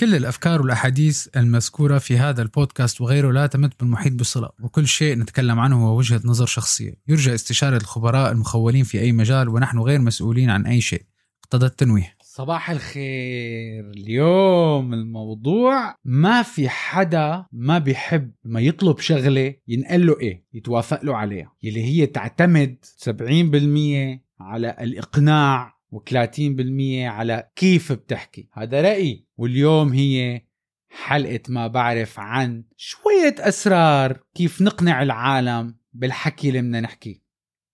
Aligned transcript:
كل 0.00 0.14
الأفكار 0.14 0.62
والأحاديث 0.62 1.28
المذكورة 1.36 1.98
في 1.98 2.18
هذا 2.18 2.42
البودكاست 2.42 3.00
وغيره 3.00 3.32
لا 3.32 3.46
تمت 3.46 3.80
بالمحيط 3.80 4.12
بصلة 4.12 4.48
وكل 4.62 4.86
شيء 4.88 5.18
نتكلم 5.18 5.60
عنه 5.60 5.86
هو 5.86 5.96
وجهة 5.98 6.20
نظر 6.24 6.46
شخصية. 6.46 6.94
يرجى 7.08 7.34
استشارة 7.34 7.76
الخبراء 7.76 8.32
المخولين 8.32 8.84
في 8.84 9.00
أي 9.00 9.12
مجال 9.12 9.48
ونحن 9.48 9.78
غير 9.78 10.00
مسؤولين 10.00 10.50
عن 10.50 10.66
أي 10.66 10.80
شيء. 10.80 11.02
اقتضى 11.44 11.66
التنويه. 11.66 12.16
صباح 12.22 12.70
الخير. 12.70 13.90
اليوم 13.90 14.94
الموضوع 14.94 15.96
ما 16.04 16.42
في 16.42 16.68
حدا 16.68 17.46
ما 17.52 17.78
بيحب 17.78 18.32
ما 18.44 18.60
يطلب 18.60 18.98
شغلة 18.98 19.54
ينقل 19.68 20.06
له 20.06 20.20
إيه 20.20 20.44
يتوافق 20.54 21.04
له 21.04 21.16
عليها 21.16 21.52
يلي 21.62 21.84
هي 21.84 22.06
تعتمد 22.06 22.76
70% 22.98 24.20
على 24.40 24.76
الإقناع 24.80 25.75
و30% 25.94 26.40
على 26.90 27.50
كيف 27.56 27.92
بتحكي. 27.92 28.48
هذا 28.52 28.80
رأيي. 28.80 29.26
واليوم 29.36 29.92
هي 29.92 30.42
حلقة 30.88 31.40
ما 31.48 31.66
بعرف 31.66 32.18
عن 32.18 32.64
شوية 32.76 33.34
أسرار 33.38 34.20
كيف 34.34 34.62
نقنع 34.62 35.02
العالم 35.02 35.76
بالحكي 35.92 36.48
اللي 36.48 36.60
بدنا 36.60 36.80
نحكيه 36.80 37.26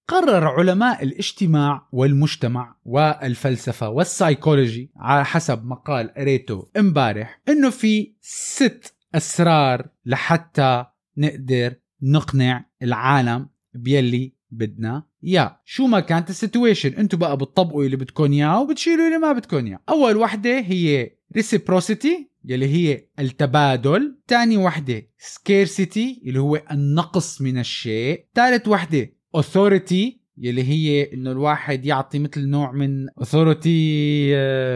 قرر 0.08 0.48
علماء 0.48 1.02
الاجتماع 1.02 1.88
والمجتمع 1.92 2.76
والفلسفة 2.84 3.88
والسايكولوجي 3.88 4.92
على 4.96 5.24
حسب 5.24 5.64
ما 5.66 5.74
قال 5.74 6.14
قريته 6.14 6.70
امبارح 6.76 7.40
إنه 7.48 7.70
في 7.70 8.14
ست 8.20 8.94
أسرار 9.14 9.88
لحتى 10.06 10.84
نقدر 11.16 11.74
نقنع 12.02 12.64
العالم 12.82 13.48
بيلي 13.74 14.34
بدنا 14.52 15.06
يا 15.22 15.56
شو 15.64 15.86
ما 15.86 16.00
كانت 16.00 16.30
ال 16.30 16.36
situation؟ 16.36 16.94
أنتم 16.94 17.18
بقى 17.18 17.36
بتطبقوا 17.36 17.84
اللي 17.84 17.96
بدكم 17.96 18.32
إياه 18.32 18.60
وبتشيلوا 18.60 19.06
اللي 19.06 19.18
ما 19.18 19.32
بدكم 19.32 19.66
إياه. 19.66 19.80
أول 19.88 20.16
وحدة 20.16 20.58
هي 20.60 21.10
reciprocity 21.38 22.08
يلي 22.44 22.66
هي 22.66 23.06
التبادل. 23.18 24.18
تاني 24.28 24.56
وحدة 24.56 25.08
scarcity 25.20 26.26
اللي 26.26 26.38
هو 26.40 26.62
النقص 26.70 27.40
من 27.40 27.58
الشيء. 27.58 28.26
ثالث 28.34 28.68
وحدة 28.68 29.12
authority 29.36 30.21
يلي 30.42 30.62
هي 30.62 31.12
إنه 31.14 31.32
الواحد 31.32 31.86
يعطي 31.86 32.18
مثل 32.18 32.48
نوع 32.48 32.72
من 32.72 33.06
authority 33.08 33.68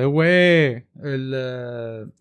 هو 0.04 0.22
إيه 0.22 0.88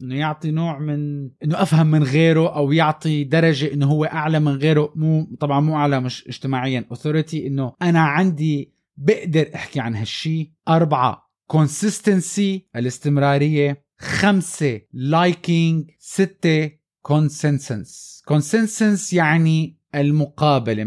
إنه 0.02 0.16
يعطي 0.16 0.52
نوع 0.52 0.80
من 0.80 1.30
إنه 1.44 1.62
أفهم 1.62 1.88
من 1.88 2.04
غيره 2.04 2.56
أو 2.56 2.72
يعطي 2.72 3.23
درجة 3.23 3.73
إنه 3.73 3.86
هو 3.86 4.06
أعلى 4.06 4.40
من 4.40 4.52
غيره. 4.52 4.94
مو 4.96 5.36
طبعا 5.40 5.60
مو 5.60 5.76
أعلى 5.76 6.00
مش 6.00 6.28
اجتماعيا. 6.28 6.86
authority 6.94 7.34
إنه 7.34 7.73
أنا 7.82 8.00
عندي 8.00 8.73
بقدر 8.98 9.50
أحكي 9.56 9.80
عن 9.80 9.96
هالشي. 9.96 10.54
أربعة 10.68 11.32
consistency 11.54 12.60
الاستمرارية. 12.76 13.86
خمسة 14.00 14.82
liking. 14.96 15.96
ستة 16.00 16.70
consensus. 17.08 18.22
consensus 18.34 19.14
يعني 19.14 19.78
المقابلة 19.96 20.84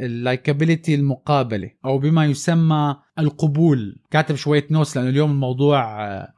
ال 0.00 0.09
likability 0.09 0.94
المقابلة 0.94 1.70
أو 1.84 1.98
بما 1.98 2.26
يسمى 2.26 2.96
القبول. 3.18 3.96
كاتب 4.10 4.34
شوية 4.34 4.66
notes 4.70 4.96
لأنه 4.96 5.08
اليوم 5.08 5.30
الموضوع 5.30 6.06
آه، 6.06 6.32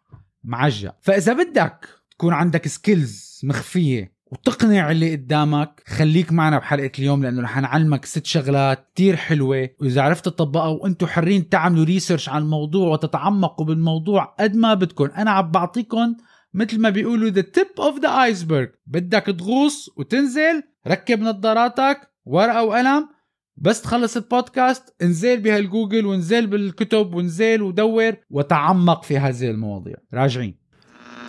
معجة 0.45 0.97
فإذا 1.01 1.33
بدك 1.33 1.89
تكون 2.11 2.33
عندك 2.33 2.69
skills 2.69 3.41
مخفية 3.45 4.21
وتقنع 4.27 4.91
اللي 4.91 5.17
قدامك 5.17 5.83
خليك 5.87 6.33
معنا 6.33 6.59
بحلقة 6.59 6.91
اليوم 6.99 7.23
لأنه 7.23 7.43
رح 7.43 7.59
نعلمك 7.59 8.05
ست 8.05 8.27
شغلات 8.27 8.89
كتير 8.95 9.17
حلوة. 9.17 9.69
وإذا 9.81 10.03
عرفت 10.03 10.25
تطبقها 10.25 10.69
وأنتم 10.69 11.07
حرين 11.07 11.49
تعملوا 11.49 11.85
research 11.85 12.29
على 12.29 12.43
الموضوع 12.43 12.89
وتتعمقوا 12.89 13.67
بالموضوع 13.67 14.25
قد 14.25 14.57
ما 14.57 14.75
بدكم 14.75 15.05
أنا 15.05 15.31
عم 15.31 15.51
بعطيكم 15.51 16.15
مثل 16.55 16.81
ما 16.81 16.91
بيقولوا 16.91 17.29
the 17.29 17.41
tip 17.41 17.67
of 17.79 17.99
the 18.01 18.23
iceberg 18.23 18.67
بدك 18.87 19.23
تغوص 19.39 19.91
وتنزل 19.97 20.63
ركب 20.87 21.21
نظاراتك 21.21 22.11
ورقة 22.25 22.63
وقلم 22.63 23.09
بس 23.57 23.83
تخلص 23.83 24.17
البودكاست 24.17 24.95
انزل 25.03 25.41
بهالجوجل 25.41 26.07
وانزل 26.07 26.47
بالكتب 26.47 27.15
وانزل 27.15 27.63
ودور 27.63 28.13
وتعمق 28.31 29.03
في 29.03 29.19
هذه 29.19 29.51
المواضيع. 29.51 29.97
راجعين. 30.15 30.59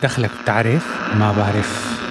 دخلك 0.04 0.32
بتعرف 0.44 1.16
ما 1.16 1.32
بعرف. 1.32 2.02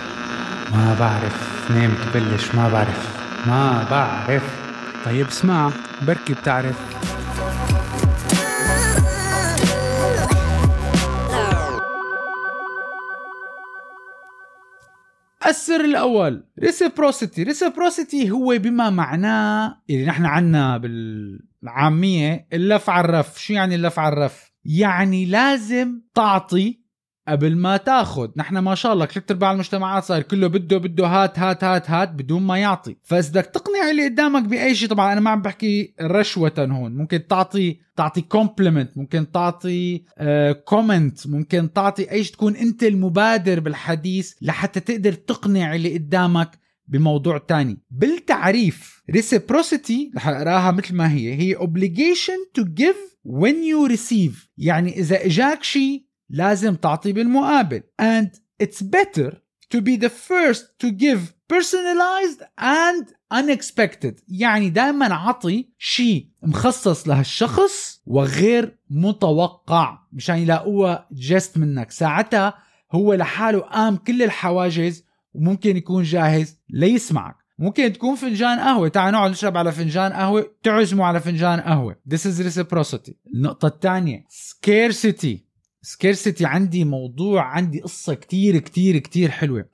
ما 0.72 0.96
بعرف. 1.00 1.70
نام 1.70 1.94
تبلش 1.94 2.54
ما 2.54 2.68
بعرف. 2.68 3.20
ما 3.48 3.86
بعرف. 3.90 4.60
طيب 5.04 5.26
اسمع 5.26 5.70
بركي 6.06 6.34
بتعرف. 6.34 7.19
السر 15.46 15.80
الأول 15.84 16.44
reciprocity 16.58 17.42
reciprocity 17.42 18.30
هو 18.30 18.58
بما 18.58 18.90
معناه 18.90 19.82
اللي 19.90 20.06
نحن 20.06 20.26
عنا 20.26 20.76
بالعامية 20.78 22.46
اللف 22.52 22.90
على 22.90 23.04
الرف. 23.04 23.42
شو 23.42 23.52
يعني 23.52 23.74
اللف 23.74 23.98
على 23.98 24.12
الرف؟ 24.12 24.52
يعني 24.64 25.24
لازم 25.24 26.00
تعطي 26.14 26.79
قبل 27.30 27.56
ما 27.56 27.76
تاخذ. 27.76 28.28
نحن 28.36 28.58
ما 28.58 28.74
شاء 28.74 28.92
الله 28.92 29.06
ثلاث 29.06 29.30
ارباع 29.30 29.52
المجتمعات 29.52 30.04
صار 30.04 30.22
كله 30.22 30.46
بده 30.46 30.78
بده 30.78 31.06
هات 31.06 31.38
هات 31.38 31.64
هات 31.64 31.90
هات 31.90 32.12
بدون 32.12 32.42
ما 32.42 32.58
يعطي. 32.58 32.96
فإذا 33.02 33.30
بدك 33.30 33.46
تقنع 33.46 33.90
اللي 33.90 34.04
قدامك 34.04 34.42
بأي 34.42 34.74
شيء 34.74 34.88
طبعا 34.88 35.12
أنا 35.12 35.20
ما 35.20 35.30
عم 35.30 35.42
بحكي 35.42 35.94
رشوة 36.00 36.52
هون. 36.58 36.96
ممكن 36.96 37.26
تعطي 37.26 37.80
تعطي 37.96 38.20
compliment 38.20 38.98
ممكن 38.98 39.30
تعطي 39.32 40.04
كومنت 40.64 41.20
uh, 41.20 41.26
ممكن 41.26 41.72
تعطي 41.72 42.10
أي 42.10 42.24
شيء 42.24 42.32
تكون 42.32 42.56
أنت 42.56 42.82
المبادر 42.82 43.60
بالحديث 43.60 44.32
لحتى 44.42 44.80
تقدر 44.80 45.12
تقنع 45.12 45.74
اللي 45.74 45.94
قدامك 45.94 46.58
بموضوع 46.88 47.38
تاني. 47.38 47.82
بالتعريف 47.90 49.02
reciprocity 49.12 50.16
رح 50.16 50.28
أقراها 50.28 50.70
مثل 50.70 50.94
ما 50.94 51.12
هي. 51.12 51.34
هي 51.34 51.56
obligation 51.56 52.60
to 52.60 52.64
give 52.64 53.10
when 53.26 53.56
you 53.70 53.96
receive. 53.96 54.48
يعني 54.58 54.98
إذا 54.98 55.26
إجاك 55.26 55.62
شيء 55.62 56.09
لازم 56.30 56.74
تعطي 56.74 57.12
بالمقابل. 57.12 57.82
And 58.02 58.28
it's 58.62 58.82
better 58.82 59.32
to 59.74 59.80
be 59.80 59.96
the 59.96 60.10
first 60.10 60.62
to 60.78 60.90
give 60.90 61.34
personalized 61.52 62.42
and 62.58 63.06
unexpected. 63.30 64.20
يعني 64.28 64.70
دائما 64.70 65.14
عطي 65.14 65.68
شيء 65.78 66.28
مخصص 66.42 67.08
لهالشخص 67.08 68.02
وغير 68.06 68.78
متوقع. 68.90 69.98
مشان 70.12 70.38
يلاقوها 70.38 71.08
جست 71.12 71.58
منك. 71.58 71.90
ساعتها 71.90 72.54
هو 72.92 73.14
لحاله 73.14 73.60
قام 73.60 73.96
كل 73.96 74.22
الحواجز 74.22 75.04
وممكن 75.34 75.76
يكون 75.76 76.02
جاهز 76.02 76.56
ليسمعك. 76.70 77.36
ممكن 77.58 77.92
تكون 77.92 78.14
فنجان 78.14 78.58
قهوة. 78.58 78.88
تعال 78.88 79.12
نقعد 79.12 79.30
نشرب 79.30 79.56
على 79.56 79.72
فنجان 79.72 80.12
قهوة. 80.12 80.50
تعزموا 80.62 81.06
على 81.06 81.20
فنجان 81.20 81.60
قهوة. 81.60 81.96
This 82.08 82.20
is 82.20 82.40
reciprocity. 82.40 83.12
النقطة 83.34 83.68
الثانية. 83.68 84.24
Scarcity. 84.28 85.49
scarcity 85.82 86.46
عندي 86.46 86.84
موضوع 86.84 87.42
عندي 87.42 87.80
قصة 87.80 88.14
كتير 88.14 88.58
كتير 88.58 88.98
كتير 88.98 89.30
حلوة. 89.30 89.64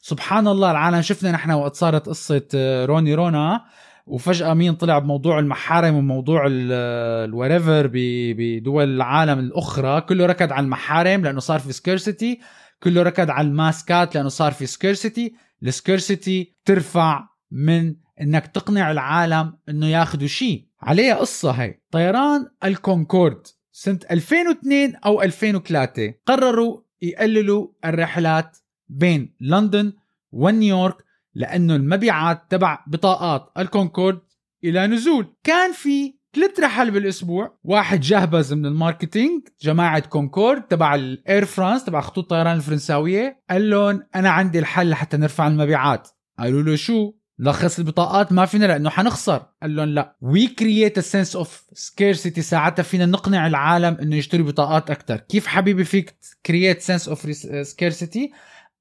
سبحان 0.00 0.48
الله 0.48 0.70
العالم 0.70 1.02
شفنا 1.02 1.30
نحن 1.30 1.50
وقت 1.50 1.76
صارت 1.76 2.08
قصة 2.08 2.48
آه، 2.54 2.84
روني 2.84 3.14
رونا 3.14 3.64
وفجأة 4.06 4.54
مين 4.54 4.74
طلع 4.74 4.98
بموضوع 4.98 5.38
المحارم 5.38 5.94
وموضوع 5.94 6.46
ال 6.48 6.64
whatever 6.64 7.90
بدول 7.92 8.84
العالم 8.84 9.38
الأخرى. 9.38 10.00
كله 10.00 10.26
ركض 10.26 10.52
على 10.52 10.64
المحارم 10.64 11.24
لأنه 11.24 11.40
صار 11.40 11.58
في 11.60 11.72
scarcity 11.72 12.40
كله 12.82 13.02
ركض 13.02 13.30
على 13.30 13.48
الماسكات 13.48 14.14
لأنه 14.14 14.28
صار 14.28 14.52
في 14.52 14.66
scarcity 14.66 15.34
ال 15.62 15.72
scarcity 15.72 16.54
ترفع 16.64 17.28
من 17.50 17.94
إنك 18.20 18.46
تقنع 18.46 18.90
العالم 18.90 19.58
إنه 19.68 19.86
ياخذوا 19.86 20.28
شيء 20.28 20.66
عليها 20.82 21.14
قصة 21.14 21.50
هي 21.50 21.80
طيران 21.90 22.46
الكونكورد. 22.64 23.46
سنة 23.80 23.98
2002 24.10 24.96
أو 24.96 25.22
2003 25.22 26.14
قرروا 26.26 26.80
يقللوا 27.02 27.68
الرحلات 27.84 28.58
بين 28.88 29.34
لندن 29.40 29.92
ونيويورك 30.32 31.04
لأنه 31.34 31.76
المبيعات 31.76 32.42
تبع 32.50 32.84
بطاقات 32.86 33.52
الكونكورد 33.58 34.20
إلى 34.64 34.86
نزول. 34.86 35.34
كان 35.44 35.72
في 35.72 36.14
ثلاث 36.34 36.60
رحل 36.60 36.90
بالأسبوع. 36.90 37.58
واحد 37.64 38.00
جهبز 38.00 38.52
من 38.52 38.66
ال 38.66 38.74
marketing 38.74 39.42
جماعة 39.62 40.08
كونكورد 40.08 40.62
تبع 40.62 40.94
الإير 40.94 41.44
فرانس 41.44 41.84
تبع 41.84 42.00
خطوط 42.00 42.18
الطيران 42.18 42.56
الفرنساوية 42.56 43.42
قال 43.50 43.70
لهم 43.70 44.02
أنا 44.14 44.30
عندي 44.30 44.58
الحل 44.58 44.90
لحتى 44.90 45.16
نرفع 45.16 45.46
المبيعات. 45.46 46.08
قالوا 46.38 46.62
له 46.62 46.76
شو؟ 46.76 47.12
نرخص 47.40 47.78
البطاقات 47.78 48.32
ما 48.32 48.46
فينا 48.46 48.64
لأنه 48.66 48.90
حنخسر. 48.90 49.46
قال 49.62 49.76
لهم 49.76 49.88
لا. 49.88 50.16
we 50.20 50.46
create 50.46 50.98
a 50.98 51.00
sense 51.00 51.36
of 51.36 51.64
scarcity 51.72 52.42
ساعتها 52.42 52.82
فينا 52.82 53.06
نقنع 53.06 53.46
العالم 53.46 53.96
إنه 54.02 54.16
يشتري 54.16 54.42
بطاقات 54.42 54.90
أكثر 54.90 55.16
كيف 55.16 55.46
حبيبي 55.46 55.84
فيك 55.84 56.14
create 56.46 56.80
sense 56.80 57.08
of 57.08 57.34
scarcity 57.62 58.32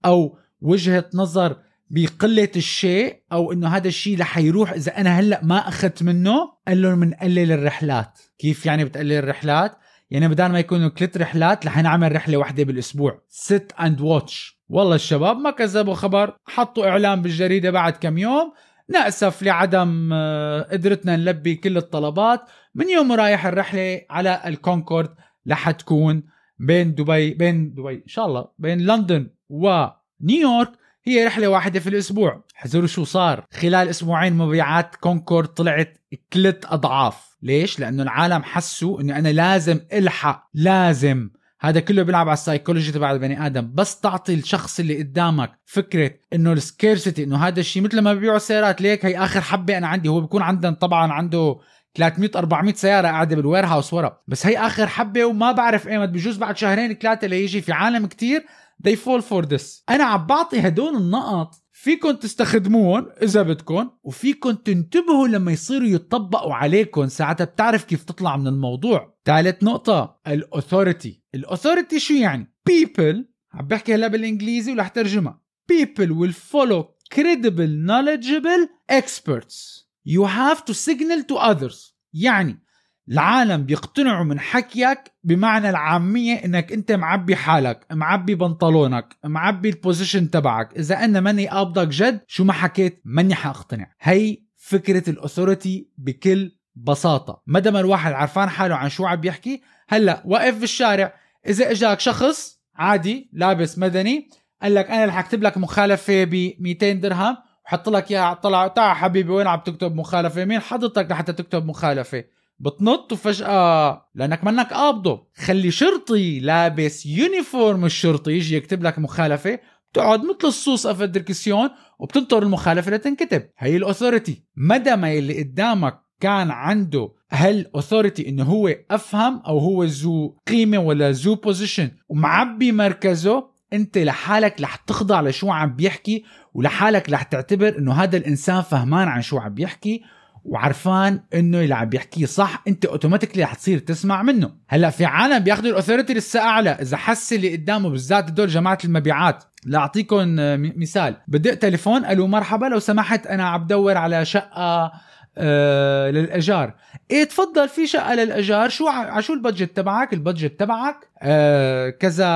أو 0.06 0.38
وجهة 0.62 1.10
نظر 1.14 1.58
بقلة 1.90 2.52
الشيء؟ 2.56 3.22
أو 3.32 3.52
إنه 3.52 3.68
هذا 3.68 3.88
الشيء 3.88 4.20
رح 4.20 4.38
يروح 4.38 4.72
إذا 4.72 4.98
أنا 4.98 5.20
هلأ 5.20 5.44
ما 5.44 5.68
أخذت 5.68 6.04
منه؟ 6.04 6.54
قال 6.68 6.82
لهم 6.82 7.00
بنقلل 7.00 7.52
الرحلات. 7.52 8.20
كيف 8.40 8.66
يعني 8.66 8.86
بتقلل 8.86 9.14
الرحلات؟ 9.14 9.78
يعني 10.10 10.28
بدل 10.28 10.46
ما 10.46 10.60
يكونوا 10.60 10.90
ثلاث 10.90 11.18
رحلات 11.18 11.66
رح 11.66 11.78
نعمل 11.78 12.16
رحلة 12.16 12.38
واحدة 12.38 12.64
بالأسبوع. 12.64 13.22
Sit 13.32 13.84
and 13.84 14.00
watch. 14.00 14.56
والله 14.70 14.96
الشباب 14.96 15.38
ما 15.38 15.52
كذبوا 15.52 15.94
خبر. 15.94 16.38
حطوا 16.46 16.88
إعلان 16.88 17.22
بالجريدة 17.22 17.72
بعد 17.72 17.94
كم 17.94 18.18
يوم. 18.18 18.54
نأسف 18.90 19.44
لعدم 19.44 20.10
آه، 20.14 20.62
قدرتنا 20.62 21.16
نلبي 21.16 21.56
كل 21.56 21.78
الطلبات. 21.78 22.42
من 22.76 22.90
يوم 22.90 23.12
رايح 23.12 23.46
الرحلة 23.46 24.02
على 24.10 24.42
الكونكورد 24.46 25.10
رح 25.50 25.72
تكون 25.72 26.24
بين 26.60 26.96
دبي 26.96 27.34
بين 27.34 27.74
دبي 27.74 27.94
إن 27.94 28.08
شاء 28.08 28.26
الله 28.26 28.48
بين 28.60 28.86
لندن 28.86 29.30
ونيويورك 29.50 30.72
هي 31.04 31.26
رحلة 31.26 31.48
واحدة 31.48 31.80
في 31.80 31.90
الأسبوع. 31.90 32.44
حزروا 32.56 32.88
شو 32.88 33.04
صار. 33.04 33.46
خلال 33.54 33.90
أسبوعين 33.90 34.34
مبيعات 34.34 34.96
كونكورد 34.96 35.48
طلعت 35.48 35.98
ثلاث 36.32 36.66
أضعاف. 36.66 37.37
ليش؟ 37.48 37.80
لأنه 37.80 38.04
العالم 38.04 38.44
حسوا 38.44 39.02
أنه 39.02 39.18
أنا 39.18 39.30
لازم 39.30 39.80
ألحق 39.94 40.50
لازم. 40.54 41.30
هذا 41.60 41.80
كله 41.80 42.04
بيلعب 42.04 42.28
على 42.28 42.34
السايكولوجي 42.34 42.92
تبع 42.92 43.12
البني 43.12 43.46
آدم. 43.46 43.72
بس 43.74 44.00
تعطي 44.00 44.34
الشخص 44.34 44.80
اللي 44.80 44.98
قدامك 44.98 45.52
فكرة 45.66 46.12
إنه 46.34 46.54
ال 46.54 46.62
scarcity 46.62 47.24
إنه 47.24 47.48
هذا 47.48 47.60
الشيء 47.60 47.84
مثل 47.84 48.00
ما 48.00 48.14
بيبيعوا 48.14 48.38
سيارات. 48.38 48.82
ليك 48.82 49.06
هي 49.06 49.18
آخر 49.18 49.42
حبة 49.42 49.78
أنا 49.78 49.88
عندي. 49.88 50.10
هو 50.10 50.22
بيكون 50.22 50.42
عندنا 50.42 50.72
طبعا 50.72 51.12
عنده 51.12 51.60
300 51.96 52.32
400 52.36 52.74
سيارة 52.74 53.08
قاعدة 53.08 53.36
بال 53.36 53.66
warehouse 53.66 53.94
ورا. 53.94 54.22
بس 54.28 54.46
هي 54.46 54.58
آخر 54.58 54.88
حبة 54.88 55.26
وما 55.26 55.52
بعرف 55.52 55.88
ايمت 55.88 56.10
بجوز 56.10 56.38
بعد 56.38 56.58
شهرين 56.58 56.94
ثلاثة 56.94 57.28
ليجي 57.28 57.62
في 57.62 57.72
عالم 57.72 58.06
كتير. 58.06 58.46
They 58.88 58.96
fall 58.96 59.22
for 59.22 59.46
this. 59.46 59.84
أنا 59.90 60.04
عم 60.04 60.26
بعطي 60.26 60.60
هدول 60.60 60.96
النقط. 60.96 61.56
فيكم 61.80 62.12
تستخدموهم 62.12 63.10
إذا 63.22 63.42
بدكم 63.42 63.90
وفيكم 64.04 64.52
تنتبهوا 64.52 65.28
لما 65.28 65.52
يصيروا 65.52 65.88
يطبقوا 65.88 66.54
عليكم 66.54 67.08
ساعتها 67.08 67.46
بتعرف 67.46 67.84
كيف 67.84 68.04
تطلع 68.04 68.38
من 68.38 68.48
الموضوع. 68.48 69.18
ثالث 69.26 69.64
نقطة 69.64 70.20
ال 70.28 70.38
authority 70.38 71.24
ال 71.36 71.42
authority 71.42 72.00
شو 72.00 72.14
يعني؟ 72.14 72.54
People 72.70 73.16
عم 73.54 73.68
بحكي 73.68 73.96
هلا 73.96 74.08
بالإنجليزي 74.08 74.72
ورح 74.72 74.88
ترجمها. 74.88 75.42
People 75.72 76.10
will 76.10 76.34
follow 76.34 76.84
credible 77.16 77.72
knowledgeable 77.88 78.68
experts. 78.92 79.86
You 80.06 80.26
have 80.26 80.66
to 80.66 80.74
signal 80.74 81.24
to 81.32 81.38
others. 81.38 81.94
يعني 82.14 82.64
العالم 83.12 83.64
بيقتنعوا 83.64 84.24
من 84.24 84.40
حكيك 84.40 85.00
بمعنى 85.24 85.70
العامية 85.70 86.34
إنك 86.34 86.72
أنت 86.72 86.92
معبي 86.92 87.36
حالك 87.36 87.86
معبي 87.92 88.36
بنطلونك 88.36 89.16
معبي 89.26 89.70
ال 89.70 89.77
position 89.77 90.30
تبعك. 90.30 90.78
إذا 90.78 90.96
أنا 91.06 91.20
ماني 91.20 91.48
قابضك 91.48 91.88
جد 91.88 92.22
شو 92.28 92.44
ما 92.44 92.54
حكيت 92.54 93.02
ماني 93.06 93.36
حأقتنع. 93.36 93.92
هي 94.00 94.38
فكرة 94.56 95.10
ال 95.10 95.18
authority 95.18 95.90
بكل 95.98 96.58
بساطة. 96.76 97.42
ما 97.48 97.60
دام 97.60 97.78
الواحد 97.78 98.14
عرفان 98.14 98.50
حاله 98.50 98.76
عن 98.76 98.90
شو 98.90 99.06
عم 99.06 99.16
بيحكي 99.16 99.62
هلأ 99.90 100.24
واقف 100.26 100.60
بالشارع. 100.60 101.14
إذا 101.48 101.72
إجاك 101.72 102.00
شخص 102.00 102.60
عادي 102.76 103.30
لابس 103.34 103.78
مدني 103.78 104.30
قال 104.62 104.76
لك 104.76 104.92
أنا 104.92 105.06
رح 105.06 105.18
أكتب 105.18 105.44
لك 105.44 105.58
مخالفة 105.58 106.24
ب 106.24 106.54
200 106.60 106.92
درهم 106.92 107.38
وحط 107.66 107.90
لك 107.90 108.12
إياها 108.12 108.34
طلع 108.34 108.68
تعال 108.68 108.98
حبيبي 108.98 109.32
وين 109.32 109.48
عم 109.48 109.60
تكتب 109.60 109.96
مخالفة؟ 109.96 110.46
مين؟ 110.46 110.60
حضرتك 110.60 111.12
لحتى 111.12 111.34
تكتب 111.34 111.66
مخالفة. 111.66 112.24
بتنط 112.60 113.12
وفجأة 113.12 114.06
لأنك 114.16 114.44
منك 114.44 114.74
قابضه. 114.74 115.28
خلي 115.36 115.72
شرطي 115.72 116.40
لابس 116.40 117.06
uniform 117.06 117.86
الشرطي 117.86 118.32
يجي 118.32 118.56
يكتب 118.56 118.84
لك 118.84 119.00
مخالفة. 119.00 119.60
بتقعد 119.92 120.20
مثل 120.20 120.48
الصوص 120.48 120.88
في 120.88 121.04
الدركسيون 121.04 121.70
وبتنطر 122.00 122.44
المخالفة 122.44 122.92
لتنكتب. 122.92 123.50
هي 123.58 123.78
ال 123.78 123.85
authority 123.85 124.44
مدى 124.58 124.96
ما 124.96 125.14
اللي 125.14 125.44
قدامك 125.44 126.00
كان 126.20 126.52
عنده 126.52 127.12
هال 127.32 127.50
authority 127.50 128.30
إنه 128.30 128.44
هو 128.44 128.76
أفهم 128.92 129.42
أو 129.48 129.58
هو 129.58 129.84
ذو 129.84 130.38
قيمة 130.48 130.78
ولا 130.78 131.12
ذو 131.12 131.36
position 131.36 131.92
ومعبي 132.10 132.72
مركزه 132.72 133.50
أنت 133.74 133.98
لحالك 133.98 134.62
رح 134.62 134.76
تخضع 134.76 135.22
لشو 135.22 135.52
عم 135.52 135.76
بيحكي 135.76 136.24
ولحالك 136.54 137.10
رح 137.10 137.24
تعتبر 137.24 137.78
إنه 137.78 137.94
هذا 137.94 138.18
الإنسان 138.18 138.62
فهمان 138.62 139.08
عن 139.08 139.22
شو 139.22 139.38
عم 139.38 139.54
بيحكي. 139.54 140.02
وعرفان 140.48 141.20
إنه 141.34 141.62
اللي 141.62 141.76
عم 141.76 141.90
بيحكيه 141.90 142.26
صح 142.26 142.64
أنت 142.68 142.86
automatically 142.86 143.44
رح 143.44 143.54
تصير 143.54 143.80
تسمع 143.80 144.24
منه. 144.24 144.52
هلأ 144.68 144.90
في 144.90 145.06
عالم 145.06 145.40
بياخذوا 145.40 145.72
ال 145.72 145.76
authority 145.76 146.14
لسه 146.14 146.40
أعلى. 146.40 146.70
إذا 146.70 146.98
حس 146.98 147.34
اللي 147.34 147.56
قدامه 147.56 147.90
بالذات 147.90 148.30
هدول 148.30 148.48
جماعة 148.48 148.78
المبيعات. 148.86 149.44
لاعطيكم 149.66 150.36
مثال. 150.82 151.16
بدق 151.28 151.54
تليفون 151.54 152.06
قالوا 152.06 152.28
مرحبا 152.28 152.66
لو 152.66 152.80
سمحت 152.80 153.28
أنا 153.28 153.44
عم 153.44 153.64
بدور 153.64 153.98
على 153.98 154.26
شقة. 154.26 154.92
آه 155.38 156.12
للايجار 156.12 156.74
إيه 157.12 157.24
تفضل 157.24 157.70
في 157.70 157.88
شقة 157.88 158.16
للايجار 158.16 158.70
شو 158.70 158.88
ع... 158.88 159.20
شو 159.20 159.34
ال 159.34 159.40
budget 159.40 159.78
تبعك؟ 159.78 160.14
ال 160.14 160.21
budget 160.21 160.60
تبعك 160.60 160.96
آه 161.22 161.90
كذا 161.90 162.28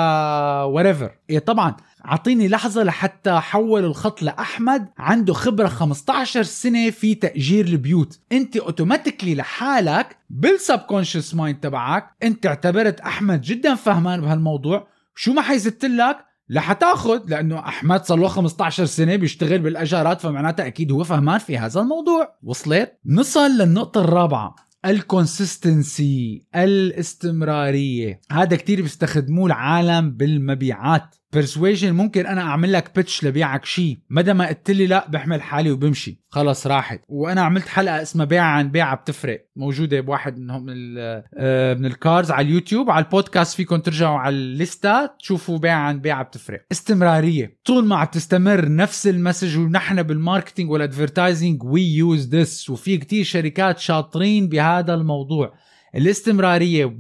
whatever 0.64 1.12
إيه 1.30 1.40
طبعا 1.40 1.76
أعطيني 2.06 2.48
لحظة 2.48 2.84
لحتى 2.84 3.32
حول 3.32 3.86
الخط 3.86 4.22
لأحمد. 4.24 4.88
عنده 4.98 5.34
خبرة 5.34 5.68
15 5.68 6.44
سنة 6.44 6.90
في 6.90 7.16
تأجير 7.16 7.66
البيوت. 7.66 8.20
أنت 8.32 8.58
automatically 8.58 9.36
لحالك 9.36 10.18
بال 10.30 10.45
subconscious 10.45 11.36
mind 11.36 11.60
تبعك. 11.60 12.10
أنت 12.24 12.46
اعتبرت 12.46 13.00
أحمد 13.00 13.42
جدا 13.42 13.76
فهمان 13.76 14.22
بهالموضوع. 14.22 14.88
شو 15.16 15.34
ما 15.34 15.42
حيزت 15.42 15.86
لك 15.86 16.18
رح 16.52 16.71
تاخذ 16.71 17.20
لأنه 17.28 17.60
أحمد 17.60 18.06
صار 18.06 18.18
له 18.18 18.28
15 18.28 18.86
سنة 18.86 19.16
بيشتغل 19.16 19.60
بالأجارات 19.60 20.22
فمعناتها 20.22 20.68
أكيد 20.68 20.92
هو 20.92 21.04
فهمان 21.04 21.38
في 21.38 21.58
هذا 21.58 21.82
الموضوع. 21.82 22.36
وصلت؟ 22.44 23.00
نصل 23.06 23.50
للنقطة 23.50 24.02
الرابعة 24.02 24.56
ال 24.86 24.99
consistency 24.99 26.46
الاستمرارية. 26.56 28.22
هذا 28.32 28.56
كتير 28.56 28.82
بيستخدموه 28.82 29.46
العالم 29.46 30.12
بالمبيعات. 30.12 31.16
persuasion 31.34 31.94
ممكن 31.94 32.26
أنا 32.26 32.42
أعمل 32.42 32.74
لك 32.74 32.96
pitch 32.96 33.24
لبيعك 33.24 33.66
شيء 33.66 34.00
مدى 34.10 34.34
ما 34.34 34.48
قلت 34.48 34.72
لي 34.72 34.88
لا 34.88 35.10
بحمل 35.10 35.42
حالي 35.42 35.72
وبمشي. 35.72 36.22
خلص 36.30 36.68
راحت. 36.68 37.02
وأنا 37.08 37.42
عملت 37.42 37.68
حلقة 37.68 38.02
اسمها 38.02 38.26
بيع 38.26 38.44
عن 38.44 38.72
بيعه 38.72 38.96
بتفرق. 38.96 39.46
موجودة 39.56 40.02
بواحد 40.02 40.38
منهم 40.38 40.66
من 40.66 40.76
آه، 41.38 41.74
من 41.74 41.86
ال 41.86 41.93
cards 41.93 42.32
على 42.32 42.48
اليوتيوب. 42.48 42.90
على 42.90 43.06
البودكاست 43.06 43.56
فيكم 43.56 43.78
ترجعوا 43.78 44.20
على 44.20 44.36
ال 44.36 44.48
list 44.48 44.97
تا 44.97 45.10
تشوفوا 45.20 45.58
بيع 45.58 45.76
عن 45.76 46.00
بيعه 46.00 46.24
بتفرق. 46.24 46.66
استمرارية. 46.72 47.58
طول 47.66 47.86
ما 47.86 47.96
عم 47.96 48.06
تستمر 48.06 48.76
نفس 48.76 49.08
ال 49.08 49.14
message 49.14 49.58
ونحن 49.58 50.04
بال 50.04 50.16
marketing 50.16 50.72
وال 50.72 50.86
advertising 50.86 51.64
we 51.64 51.96
use 51.96 52.36
this 52.36 52.70
وفي 52.70 52.98
كتير 52.98 53.24
شركات 53.24 53.80
شاطرين 53.80 54.48
بهذا 54.48 54.94
الموضوع. 54.94 55.54
الاستمرارية 55.96 56.96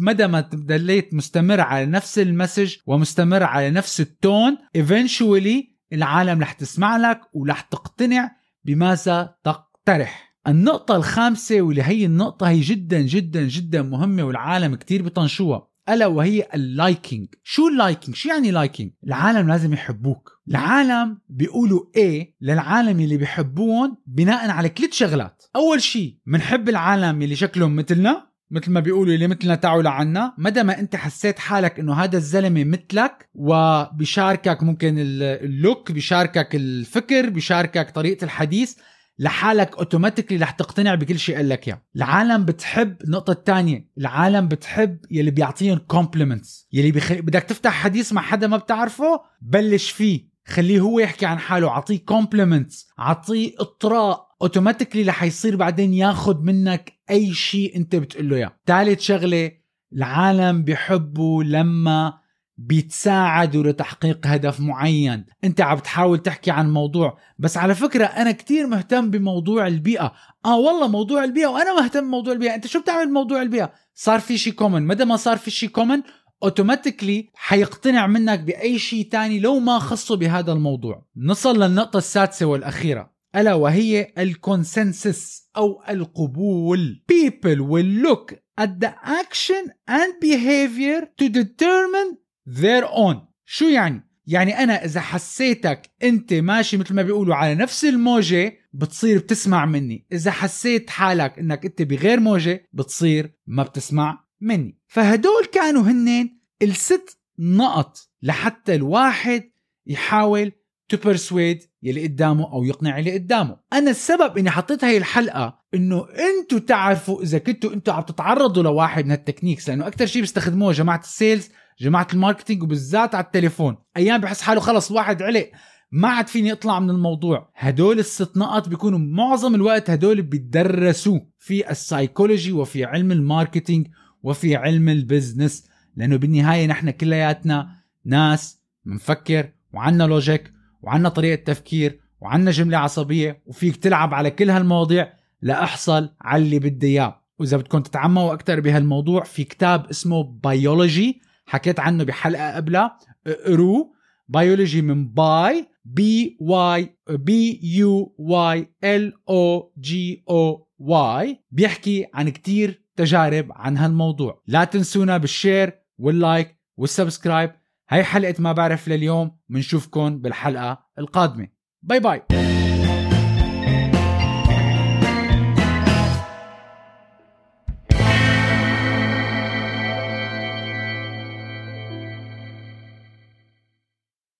مدى 0.00 0.26
ما 0.26 0.40
ضليت 0.54 1.14
مستمر 1.14 1.60
على 1.60 1.86
نفس 1.86 2.18
ال 2.18 2.25
message 2.25 2.76
ومستمر 2.86 3.42
على 3.42 3.70
نفس 3.70 4.00
ال 4.00 4.11
tone 4.11 4.56
eventually 4.78 5.78
العالم 5.92 6.40
رح 6.40 6.52
تسمع 6.52 6.96
لك 6.96 7.20
ورح 7.32 7.60
تقتنع 7.60 8.30
بماذا 8.64 9.34
تقترح. 9.44 10.28
النقطة 10.46 10.96
الخامسة 10.96 11.60
واللي 11.60 11.82
هي 11.82 12.04
النقطة 12.04 12.48
هي 12.48 12.60
جدا 12.60 13.00
جدا 13.00 13.42
جدا 13.42 13.82
مهمة 13.82 14.22
والعالم 14.22 14.74
كتير 14.74 15.02
بطنشوها. 15.02 15.68
ألا 15.88 16.06
وهي 16.06 16.48
ال 16.54 16.65
liking 16.65 17.28
شو 17.42 17.68
ال 17.68 17.75
liking 17.75 18.16
شو 18.16 18.28
يعني 18.28 18.50
liking 18.50 18.92
العالم 19.06 19.48
لازم 19.48 19.72
يحبوك. 19.72 20.42
العالم 20.48 21.18
بيقولوا 21.28 21.80
إيه 21.96 22.34
للعالم 22.40 23.00
اللي 23.00 23.16
بيحبون 23.16 23.96
بناء 24.06 24.50
على 24.50 24.68
ثلاث 24.76 24.92
شغلات. 24.92 25.44
أول 25.56 25.82
شيء 25.82 26.16
بنحب 26.26 26.68
العالم 26.68 27.22
اللي 27.22 27.36
شكلهم 27.36 27.76
مثلنا؟ 27.76 28.27
مثل 28.50 28.70
ما 28.70 28.80
بيقولوا 28.80 29.14
اللي 29.14 29.26
مثلنا 29.26 29.54
تعوا 29.54 29.82
لعنا. 29.82 30.34
مدى 30.38 30.62
ما 30.62 30.80
انت 30.80 30.96
حسيت 30.96 31.38
حالك 31.38 31.80
انه 31.80 31.94
هذا 31.94 32.16
الزلمة 32.16 32.64
مثلك 32.64 33.28
وبيشاركك 33.34 34.62
ممكن 34.62 34.94
ال 34.98 35.17
look 35.17 35.92
بيشاركك 35.92 36.54
الفكر 36.54 37.28
بيشاركك 37.28 37.90
طريقة 37.90 38.24
الحديث 38.24 38.74
لحالك 39.18 39.78
automatically 39.78 40.38
رح 40.38 40.50
تقتنع 40.50 40.94
بكل 40.94 41.18
شيء 41.18 41.36
قال 41.36 41.48
لك 41.48 41.68
إياه. 41.68 41.82
العالم 41.96 42.44
بتحب 42.44 42.96
النقطه 43.04 43.30
الثانية 43.30 43.88
العالم 43.98 44.48
بتحب 44.48 44.98
يلي 45.10 45.30
بيعطيهم 45.30 45.78
compliments 45.78 46.68
يلي 46.72 46.90
بيخلي 46.90 47.20
بدك 47.20 47.42
تفتح 47.42 47.72
حديث 47.72 48.12
مع 48.12 48.22
حدا 48.22 48.46
ما 48.46 48.56
بتعرفه 48.56 49.20
بلش 49.42 49.90
فيه. 49.90 50.28
خليه 50.46 50.80
هو 50.80 50.98
يحكي 50.98 51.26
عن 51.26 51.38
حاله. 51.38 51.68
اعطيه 51.68 51.98
compliments 52.04 52.88
اعطيه 52.98 53.52
إطراء. 53.60 54.27
automatically 54.42 55.02
رح 55.02 55.22
يصير 55.22 55.56
بعدين 55.56 55.94
ياخذ 55.94 56.42
منك 56.42 56.92
أي 57.10 57.34
شيء 57.34 57.76
أنت 57.76 57.96
بتقول 57.96 58.28
له 58.28 58.36
إياه. 58.36 58.56
ثالث 58.66 59.00
شغلة 59.00 59.52
العالم 59.92 60.62
بيحبوا 60.62 61.44
لما 61.44 62.18
بيتساعدوا 62.56 63.62
لتحقيق 63.62 64.26
هدف 64.26 64.60
معين. 64.60 65.24
أنت 65.44 65.60
عم 65.60 65.78
تحاول 65.78 66.18
تحكي 66.18 66.50
عن 66.50 66.72
موضوع 66.72 67.18
بس 67.38 67.56
على 67.56 67.74
فكرة 67.74 68.04
أنا 68.04 68.32
كتير 68.32 68.66
مهتم 68.66 69.10
بموضوع 69.10 69.66
البيئة. 69.66 70.12
آه 70.44 70.58
والله 70.58 70.88
موضوع 70.88 71.24
البيئة 71.24 71.46
وأنا 71.46 71.80
مهتم 71.80 72.00
بموضوع 72.00 72.32
البيئة. 72.32 72.54
أنت 72.54 72.66
شو 72.66 72.80
بتعمل 72.80 73.06
بموضوع 73.06 73.42
البيئة؟ 73.42 73.72
صار 73.94 74.20
في 74.20 74.38
شيء 74.38 74.52
common 74.52 74.86
مدى 74.86 75.04
ما 75.04 75.16
صار 75.16 75.36
في 75.36 75.50
شيء 75.50 75.68
common 75.68 76.02
automatically 76.42 77.30
حيقتنع 77.34 78.06
منك 78.06 78.40
بأي 78.40 78.78
شيء 78.78 79.08
تاني 79.08 79.40
لو 79.40 79.58
ما 79.58 79.78
خصه 79.78 80.16
بهذا 80.16 80.52
الموضوع. 80.52 81.06
نصل 81.16 81.62
للنقطة 81.62 81.96
السادسة 81.96 82.46
والأخيرة. 82.46 83.17
ألا 83.36 83.54
وهي 83.54 84.12
ال 84.18 84.31
consensus 84.31 85.48
أو 85.56 85.82
القبول. 85.88 87.02
People 87.12 87.60
will 87.60 88.06
look 88.06 88.34
at 88.60 88.80
the 88.80 88.92
action 89.04 89.72
and 89.88 90.12
behavior 90.20 91.00
to 91.18 91.28
determine 91.28 92.16
their 92.46 92.84
own. 92.84 93.16
شو 93.44 93.64
يعني؟ 93.68 94.08
يعني 94.26 94.58
أنا 94.58 94.84
إذا 94.84 95.00
حسيتك 95.00 95.90
أنت 96.02 96.34
ماشي 96.34 96.76
مثل 96.76 96.94
ما 96.94 97.02
بيقولوا 97.02 97.34
على 97.34 97.54
نفس 97.54 97.84
الموجة 97.84 98.58
بتصير 98.72 99.18
بتسمع 99.18 99.66
مني. 99.66 100.06
إذا 100.12 100.30
حسيت 100.30 100.90
حالك 100.90 101.38
أنك 101.38 101.64
أنت 101.64 101.82
بغير 101.82 102.20
موجة 102.20 102.68
بتصير 102.72 103.32
ما 103.46 103.62
بتسمع 103.62 104.24
مني. 104.40 104.78
فهدول 104.86 105.44
كانوا 105.52 105.82
هنين 105.82 106.40
الست 106.62 107.18
نقط 107.38 107.98
لحتى 108.22 108.74
الواحد 108.74 109.50
يحاول 109.86 110.52
to 110.88 110.96
persuade 110.96 111.66
يلي 111.82 112.06
قدامه 112.06 112.52
أو 112.52 112.64
يقنع 112.64 112.98
اللي 112.98 113.14
قدامه. 113.14 113.56
أنا 113.72 113.90
السبب 113.90 114.38
إني 114.38 114.50
حطيت 114.50 114.84
هاي 114.84 114.96
الحلقة 114.96 115.58
إنه 115.74 116.06
أنتم 116.10 116.58
تعرفوا 116.58 117.22
إذا 117.22 117.38
كنتوا 117.38 117.72
أنتم 117.74 117.92
عم 117.92 118.02
تتعرضوا 118.02 118.62
لواحد 118.62 119.06
من 119.06 119.12
ال 119.12 119.17
techniques 119.17 119.68
لأنه 119.68 119.86
أكثر 119.86 120.06
شيء 120.06 120.22
بيستخدموه 120.22 120.72
جماعة 120.72 121.00
ال 121.00 121.08
sales 121.08 121.48
جماعة 121.80 122.06
ال 122.12 122.17
marketing 122.17 122.62
وبالذات 122.62 123.14
على 123.14 123.24
التليفون. 123.24 123.76
أيام 123.96 124.20
بحس 124.20 124.42
حاله 124.42 124.60
خلص 124.60 124.90
الواحد 124.90 125.22
علق 125.22 125.50
ما 125.92 126.08
عاد 126.08 126.28
فيني 126.28 126.52
أطلع 126.52 126.80
من 126.80 126.90
الموضوع. 126.90 127.50
هدول 127.56 127.98
الست 127.98 128.36
نقط 128.36 128.68
بيكونوا 128.68 128.98
معظم 128.98 129.54
الوقت 129.54 129.90
هدول 129.90 130.22
بيدرسوا 130.22 131.20
في 131.38 131.70
السايكولوجي 131.70 132.52
وفي 132.52 132.84
علم 132.84 133.12
ال 133.12 133.19
marketing 133.19 133.86
وفي 134.22 134.56
علم 134.56 134.88
ال 134.88 134.96
business. 134.96 135.68
لأنه 135.96 136.16
بالنهاية 136.16 136.66
نحن 136.66 136.90
كلياتنا 136.90 137.68
ناس 138.04 138.62
بنفكر 138.84 139.48
وعنا 139.72 140.04
logic 140.04 140.57
وعنا 140.82 141.08
طريقة 141.08 141.44
تفكير 141.44 142.00
وعنا 142.20 142.50
جملة 142.50 142.78
عصبية 142.78 143.42
وفيك 143.46 143.76
تلعب 143.76 144.14
على 144.14 144.30
كل 144.30 144.50
هالمواضيع 144.50 145.12
لأحصل 145.42 146.10
على 146.20 146.42
اللي 146.42 146.58
بدي 146.58 146.86
إياه. 146.86 147.22
وإذا 147.38 147.56
بدكم 147.56 147.78
تتعمقوا 147.78 148.32
أكثر 148.32 148.60
بهالموضوع 148.60 149.24
في 149.24 149.44
كتاب 149.44 149.86
اسمه 149.86 150.22
Buyology 150.22 151.20
حكيت 151.46 151.80
عنه 151.80 152.04
بحلقة 152.04 152.56
قبلها. 152.56 152.98
اقروه 153.26 153.92
Buyology 154.28 154.82
من 154.82 155.08
buy 155.08 155.68
B 155.84 156.36
Y 156.40 156.96
B 157.10 157.60
U 157.62 158.14
Y 158.18 158.74
L 158.84 159.12
O 159.28 159.72
G 159.78 160.24
O 160.30 160.68
Y. 160.78 161.44
بيحكي 161.50 162.06
عن 162.14 162.28
كتير 162.28 162.82
تجارب 162.96 163.48
عن 163.50 163.76
هالموضوع. 163.76 164.42
لا 164.46 164.64
تنسونا 164.64 165.16
بال 165.16 165.32
share 165.32 165.72
وال 165.98 166.18
like 166.18 166.58
وال 166.76 166.88
subscribe. 166.88 167.50
هاي 167.90 168.04
حلقة 168.04 168.34
ما 168.38 168.52
بعرف 168.52 168.88
لليوم 168.88 169.38
منشوفكم 169.48 170.18
بالحلقة 170.18 170.84
القادمة. 170.98 171.48
bye 171.82 172.00
bye 172.00 172.22